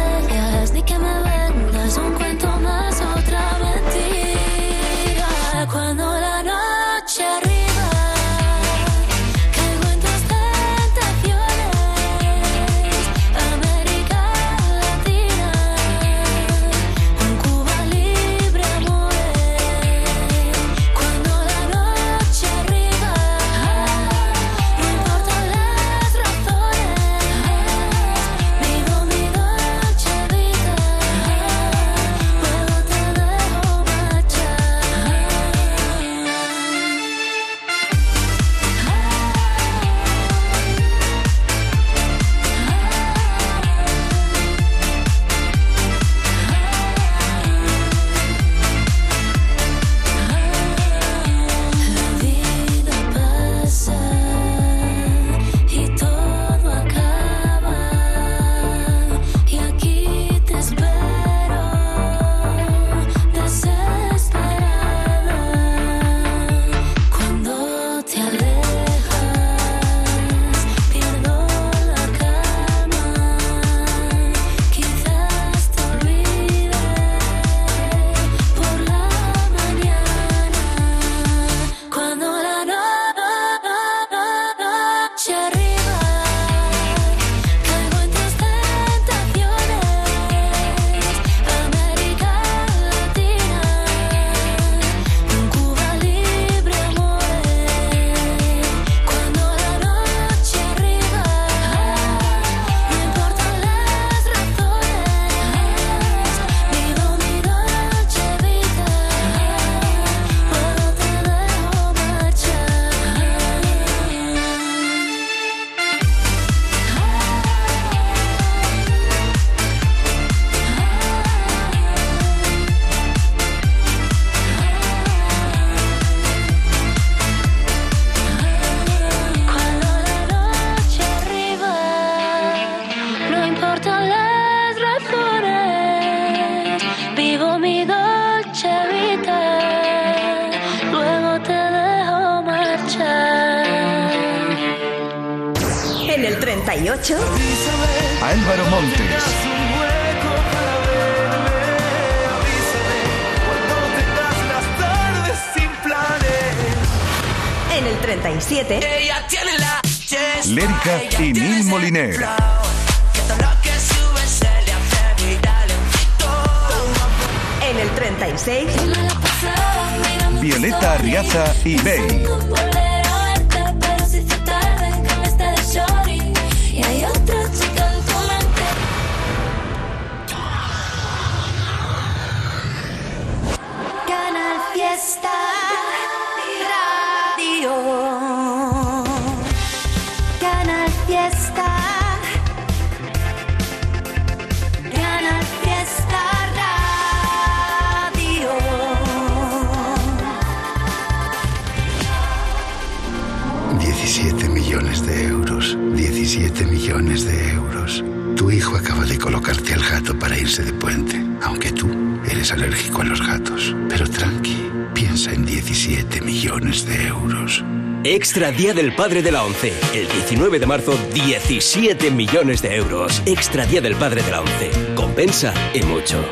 [204.98, 205.78] millones de euros.
[205.94, 208.04] 17 millones de euros.
[208.36, 211.88] Tu hijo acaba de colocarte al gato para irse de puente, aunque tú
[212.28, 213.74] eres alérgico a los gatos.
[213.88, 214.56] Pero tranqui,
[214.94, 217.64] piensa en 17 millones de euros.
[218.04, 219.72] Extra Día del Padre de la ONCE.
[219.94, 223.22] El 19 de marzo, 17 millones de euros.
[223.26, 224.70] Extra Día del Padre de la ONCE.
[224.94, 226.24] Compensa y mucho.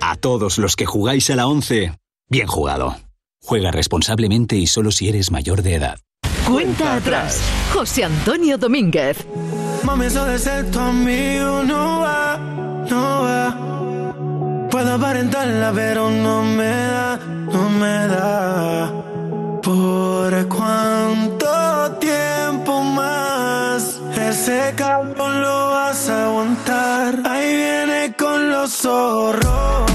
[0.00, 1.92] A todos los que jugáis a la 11,
[2.28, 2.96] bien jugado.
[3.42, 5.98] Juega responsablemente y solo si eres mayor de edad.
[6.48, 7.42] Cuenta atrás.
[7.74, 9.18] José Antonio Domínguez.
[9.82, 12.38] Mami, eso de ser tu amigo no va,
[12.88, 14.68] no va.
[14.70, 17.18] Puedo aparentarla, pero no me da,
[17.52, 18.92] no me da.
[19.62, 27.20] ¿Por cuánto tiempo más ese cabrón lo vas a aguantar?
[27.26, 29.87] Ahí viene con los zorros.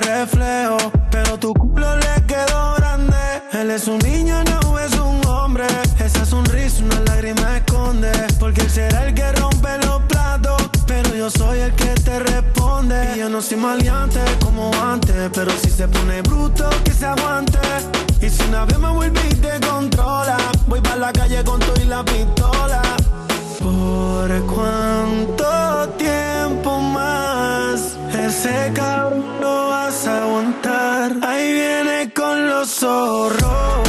[0.00, 0.78] Reflejo,
[1.10, 3.16] pero tu culo le quedó grande.
[3.52, 5.66] Él es un niño, no es un hombre.
[5.98, 11.30] Esa sonrisa una lágrima esconde, porque él será el que rompe los platos, pero yo
[11.30, 13.14] soy el que te responde.
[13.16, 17.58] Y yo no soy maleante como antes, pero si se pone bruto que se aguante.
[18.20, 20.36] Y si una vez me vuelve y te controla,
[20.66, 22.82] voy para la calle con todo y la pistola.
[23.58, 27.97] ¿Por cuánto tiempo más
[28.28, 31.16] ese cabrón no vas a aguantar?
[31.22, 33.87] Ahí viene con los zorros.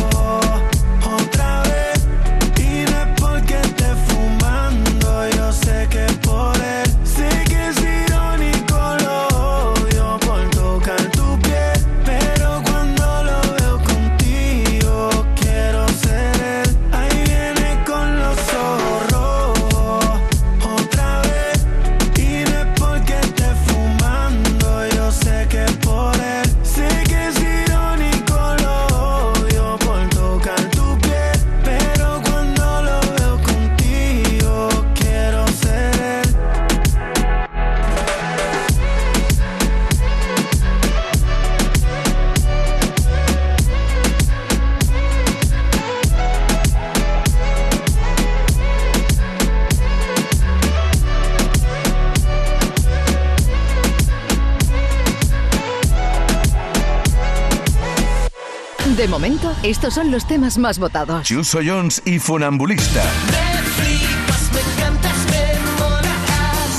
[59.63, 61.23] Estos son los temas más votados.
[61.23, 63.03] Chuso Jones y Funambulista.
[63.27, 66.73] Me flipas, me encantas, me molas.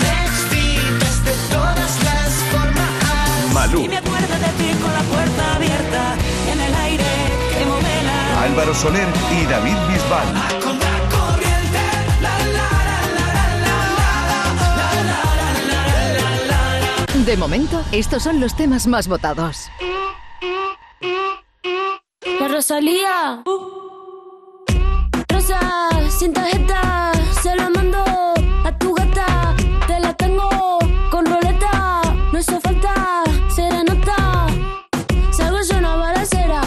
[0.00, 3.52] Me excitas de todas las formas.
[3.52, 3.84] Malú.
[3.84, 6.14] Y me acuerdo de ti con la puerta abierta.
[6.52, 7.04] En el aire
[7.50, 7.62] que.
[8.38, 10.26] Álvaro Soler y David Bisbal.
[10.62, 11.78] Contracorriente.
[12.22, 12.68] La, la,
[17.26, 19.70] De momento, estos son los temas más votados.
[22.72, 23.42] Rosalía.
[25.28, 25.60] Rosa,
[26.08, 27.12] sin tarjeta,
[27.42, 28.02] se la mando
[28.64, 29.54] a tu gata.
[29.86, 30.48] Te la tengo
[31.10, 32.00] con roleta,
[32.32, 34.46] no hizo falta serenata.
[35.32, 36.62] Salgo en una balacera,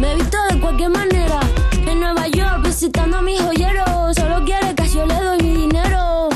[0.00, 1.38] me he visto de cualquier manera.
[1.86, 6.30] En Nueva York visitando a mi joyero, solo quiere que yo le doy mi dinero.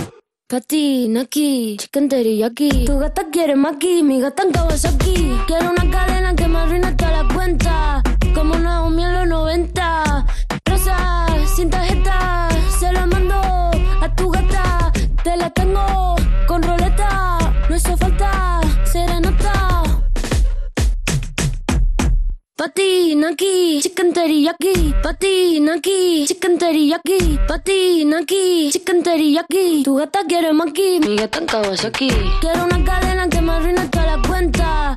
[0.46, 2.84] Pati, Naki, chicken teriyaki.
[2.84, 5.40] Tu gata quiere maki, mi gata en Kawasaki.
[5.48, 8.02] Quiero una cadena que me arruine toda la cuenta.
[8.34, 10.26] Como Naomi en los 90.
[10.66, 13.34] Rosa, sin tarjeta, se la mando
[14.00, 14.92] a tu gata.
[15.22, 16.16] Te la tengo
[16.46, 19.82] con roleta, no hizo falta serenata.
[22.56, 24.94] Pati, Naki, chicken teriyaki.
[25.02, 27.38] Pati, Naki, chicken teriyaki.
[27.48, 29.82] Pati, Naki, chicken teriyaki.
[29.82, 32.10] Tu gata quiere maki, mi gata en Kawasaki.
[32.40, 34.89] Quiero una cadena que me arruine toda la cuenta.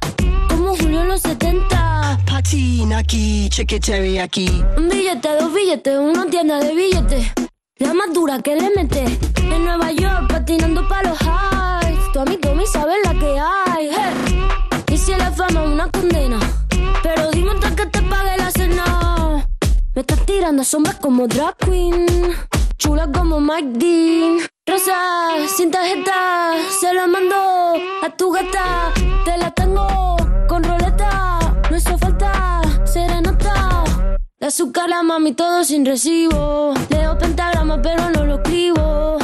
[0.74, 2.20] Como Julio en los 70.
[2.26, 4.64] Pati, Naki, chicken teriyaki.
[4.76, 7.32] Un billete, dos billetes, una tienda de billetes.
[7.78, 9.04] La más dura que le mete.
[9.38, 12.12] En Nueva York, patinando pa' los highs.
[12.12, 13.90] Tu amigo me sabe la que hay.
[13.92, 14.40] hey.
[14.92, 16.40] Y si la fama es una condena.
[17.04, 19.48] Pero dime antes que te pague la cena.
[19.94, 22.08] Me estás tirando sombras como drag queen.
[22.80, 24.38] Chula como Mike Dean.
[24.66, 24.96] Rosa,
[25.56, 27.36] sin tarjeta, se la mando
[28.02, 28.92] a tu gata.
[29.24, 30.23] Te la tengo
[34.44, 36.74] De azúcar la mami todo sin recibo.
[36.90, 39.18] Leo pentagrama pero no lo escribo.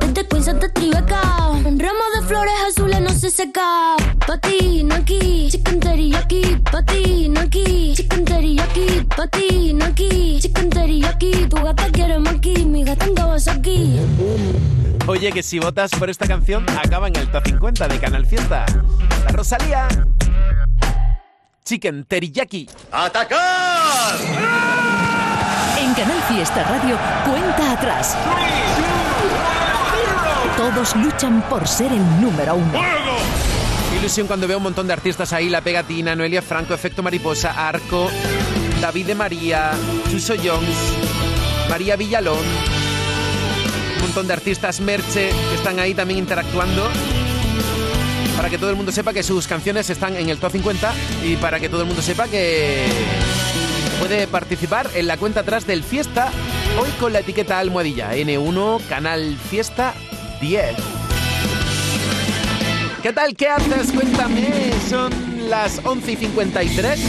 [0.00, 1.22] Desde Queens hasta Tribeca.
[1.64, 3.96] Un ramo de flores azules no se seca.
[4.26, 6.60] Patina aquí, chicken teriyaki.
[6.70, 9.06] Patina aquí, chicken teriyaki.
[9.16, 11.46] Patina aquí, chicken teriyaki.
[11.48, 13.98] Tu gata quiere maki, mi gata en Kawasaki.
[15.06, 18.66] Oye, que si votas por esta canción, acaba en el top 50 de Canal Fiesta.
[19.24, 19.88] La Rosalía.
[21.66, 22.68] Chicken Teriyaki.
[22.92, 24.65] ¡Atacar!
[25.96, 28.14] Canal Fiesta Radio, cuenta atrás.
[30.54, 32.78] Todos luchan por ser el número uno.
[33.98, 38.10] Ilusión cuando veo un montón de artistas ahí, La Pegatina, Noelia Franco, Efecto Mariposa, Arco,
[38.78, 39.70] David de María,
[40.10, 40.76] Chuso Jones,
[41.70, 42.44] María Villalón,
[43.96, 46.90] un montón de artistas Merche que están ahí también interactuando.
[48.36, 50.92] Para que todo el mundo sepa que sus canciones están en el top 50
[51.24, 52.84] y para que todo el mundo sepa que
[54.00, 56.30] puede participar en la cuenta atrás del Fiesta
[56.80, 59.94] hoy con la etiqueta almohadilla N1 Canal Fiesta
[60.40, 60.76] 10.
[63.02, 63.36] ¿Qué tal?
[63.36, 63.92] ¿Qué haces?
[63.92, 64.72] Cuéntame.
[64.88, 65.12] Son
[65.48, 67.00] las 11 y 53.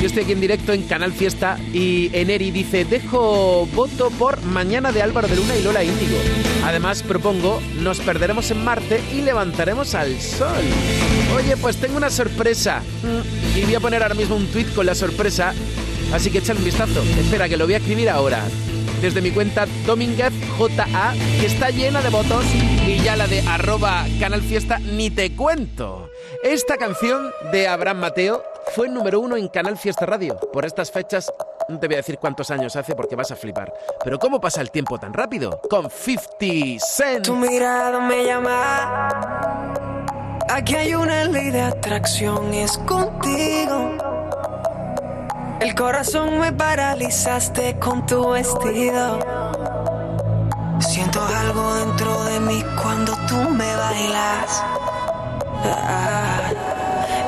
[0.00, 4.90] Yo estoy aquí en directo en Canal Fiesta y Eneri dice, dejo voto por Mañana
[4.92, 6.16] de Álvaro de Luna y Lola Índigo.
[6.64, 10.64] Además propongo, nos perderemos en Marte y levantaremos al Sol.
[11.36, 12.82] Oye, pues tengo una sorpresa.
[13.02, 15.54] Mm, Y voy a poner ahora mismo un tweet con la sorpresa.
[16.12, 17.02] Así que echad un vistazo.
[17.18, 18.44] Espera, que lo voy a escribir ahora.
[19.00, 22.44] Desde mi cuenta Domínguez JA, que está llena de votos.
[22.86, 26.10] Y ya la de arroba Canal Fiesta, ni te cuento.
[26.42, 28.42] Esta canción de Abraham Mateo
[28.74, 30.36] fue número uno en Canal Fiesta Radio.
[30.52, 31.30] Por estas fechas,
[31.68, 33.72] no te voy a decir cuántos años hace porque vas a flipar.
[34.02, 35.60] Pero ¿cómo pasa el tiempo tan rápido?
[35.68, 37.26] Con 50 Cent.
[37.26, 39.74] Tu mirada me llama.
[40.48, 44.05] Aquí hay una ley de atracción y es contigo.
[45.60, 49.18] El corazón me paralizaste con tu vestido.
[50.80, 54.62] Siento algo dentro de mí cuando tú me bailas.
[55.64, 56.26] Ah.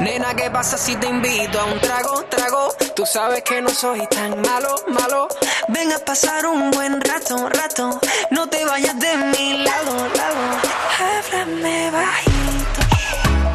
[0.01, 2.73] Nena, ¿qué pasa si te invito a un trago, trago?
[2.95, 5.29] Tú sabes que no soy tan malo, malo.
[5.69, 7.99] Ven a pasar un buen rato, rato.
[8.31, 10.37] No te vayas de mi lado, lado.
[11.01, 12.81] Háblame bajito,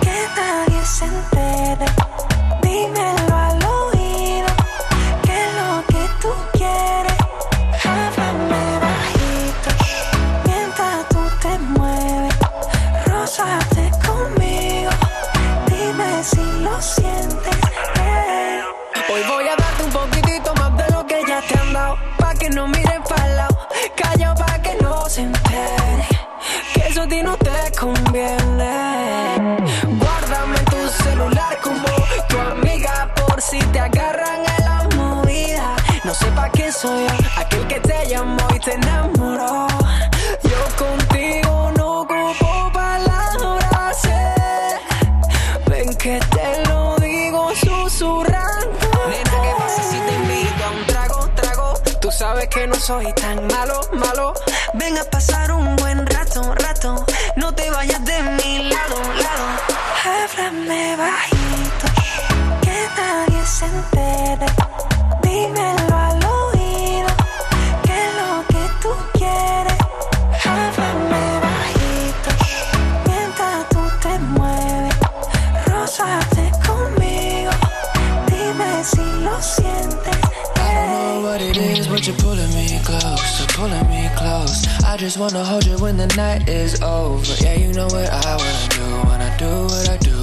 [0.01, 2.12] que nadie se entere.
[52.83, 54.33] Soy tan malo, malo.
[54.73, 55.42] Ven a pasar
[85.13, 87.33] just wanna hold you when the night is over.
[87.43, 90.15] Yeah, you know what I wanna do, wanna do what I do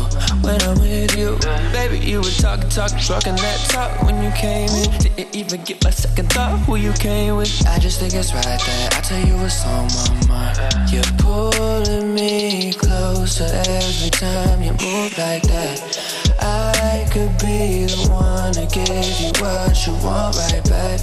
[0.43, 1.38] when I'm with you.
[1.70, 4.91] Baby, you were talking, talking, talking that talk when you came in.
[4.99, 7.64] Didn't even get my second thought who you came with.
[7.68, 10.91] I just think it's right that I tell you what's on my mind.
[10.91, 15.89] You're pulling me closer every time you move like that.
[16.80, 18.88] I could be the one to give
[19.20, 21.00] you what you want right back.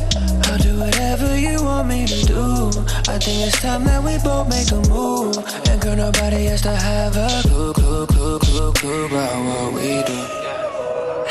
[0.47, 2.69] I'll do whatever you want me to do.
[3.07, 5.37] I think it's time that we both make a move.
[5.69, 10.01] And girl, nobody has to have a clue, clue, clue, clue, clue about what we
[10.09, 10.19] do.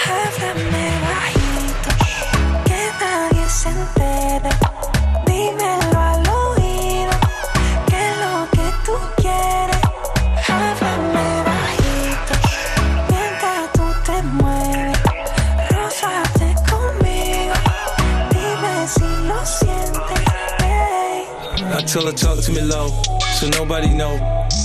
[0.04, 1.90] Háblame bajito,
[2.66, 4.65] que nadie se entere.
[21.96, 22.88] Tell her talk to me low,
[23.40, 24.20] so nobody know.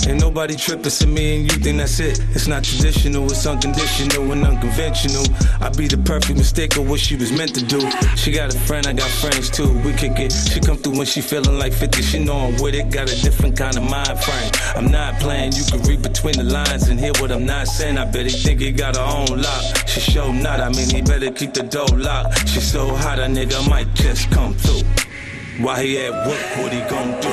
[0.06, 2.20] Ain't nobody tripping, so me and you think that's it.
[2.34, 5.24] It's not traditional, it's unconditional and unconventional.
[5.58, 7.80] I be the perfect mistake of what she was meant to do.
[8.16, 9.72] She got a friend, I got friends too.
[9.80, 10.30] We kick it.
[10.30, 12.02] She come through when she feeling like 50.
[12.02, 14.50] She know I'm with it, got a different kind of mind frame.
[14.76, 17.96] I'm not playing, you can read between the lines and hear what I'm not saying.
[17.96, 19.88] I bet he think he got her own lock.
[19.88, 22.46] She show not, I mean, he better keep the door locked.
[22.46, 25.11] She so hot, a nigga might just come through.
[25.58, 27.28] While he at work, what he gon' do?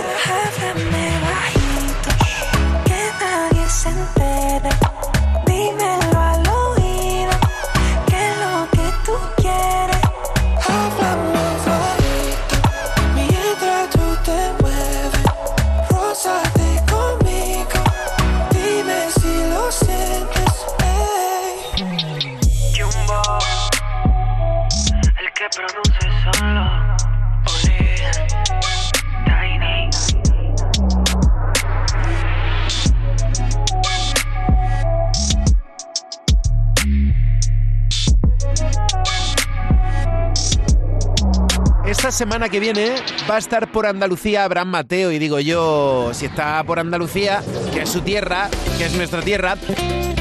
[42.19, 42.95] Semana que viene
[43.31, 47.41] va a estar por Andalucía Abraham Mateo y digo yo, si está por Andalucía,
[47.73, 49.55] que es su tierra, que es nuestra tierra,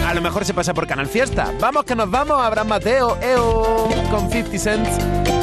[0.07, 1.53] A lo mejor se pasa por Canal Fiesta.
[1.59, 4.90] Vamos que nos vamos, Abraham Mateo, EO, con 50 Cents.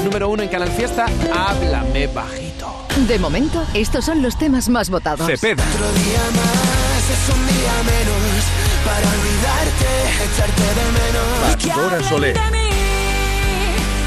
[0.06, 2.86] Número uno en Canal Fiesta, háblame bajito.
[3.06, 5.28] De momento, estos son los temas más votados.
[5.28, 5.62] Cepeda.
[5.62, 8.46] Otro día más es un día menos
[8.86, 9.90] para olvidarte,
[10.24, 11.28] echarte de menos.
[11.52, 12.34] Pastora Soler.
[12.34, 12.70] De mí,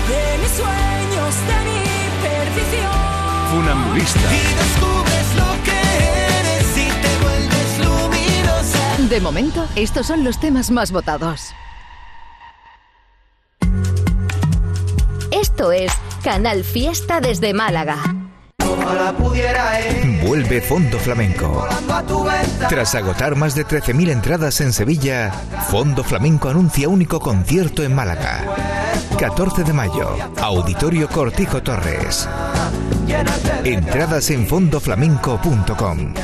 [0.09, 1.98] de mis sueños, de
[2.39, 2.93] perdición.
[3.51, 4.21] Funambulista.
[4.33, 5.79] Y descubres lo que
[6.39, 9.09] eres y te vuelves luminosa.
[9.09, 11.55] De momento, estos son los temas más votados.
[15.31, 18.18] Esto es Canal Fiesta desde Málaga.
[18.79, 21.67] Ojalá pudiera ir Vuelve Fondo Flamenco.
[22.69, 25.33] Tras agotar más de 13.000 entradas en Sevilla,
[25.71, 28.45] Fondo Flamenco anuncia único concierto en Málaga.
[29.19, 32.29] 14 de mayo, Auditorio Cortijo Torres.
[33.65, 36.15] Entradas en fondoflamenco.com.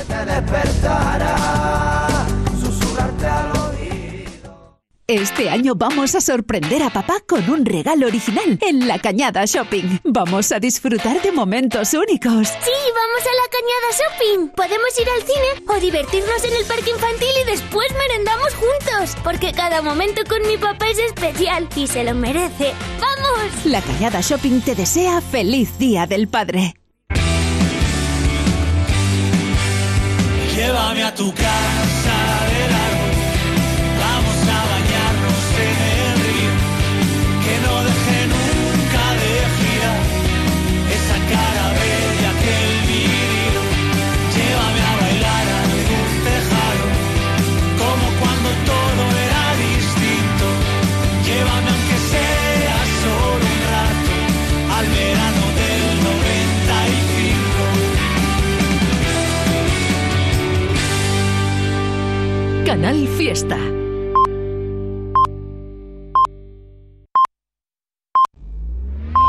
[5.06, 9.98] Este año vamos a sorprender a papá con un regalo original en la Cañada Shopping.
[10.02, 12.48] Vamos a disfrutar de momentos únicos.
[12.48, 14.48] Sí, vamos a la cañada shopping.
[14.56, 19.14] Podemos ir al cine o divertirnos en el parque infantil y después merendamos juntos.
[19.22, 22.72] Porque cada momento con mi papá es especial y se lo merece.
[22.98, 23.66] ¡Vamos!
[23.66, 26.76] La Cañada Shopping te desea feliz Día del Padre.
[30.56, 32.03] Llévame a tu casa
[62.84, 63.83] Canal Fiesta.